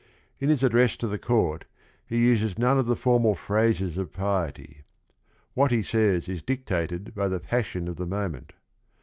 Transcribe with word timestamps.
In 0.39 0.49
his 0.49 0.63
address 0.63 0.97
to 0.97 1.05
the 1.07 1.19
court 1.19 1.65
he 2.07 2.17
uses 2.17 2.57
none 2.57 2.79
of 2.79 2.87
the 2.87 2.95
formal 2.95 3.35
phrases 3.35 3.99
of 3.99 4.11
piety. 4.11 4.81
What 5.53 5.69
he 5.69 5.83
says 5.83 6.27
is 6.27 6.41
dictated 6.41 7.13
by 7.13 7.27
the 7.27 7.39
passion 7.39 7.87
of 7.87 7.97
the 7.97 8.07
moment. 8.07 8.53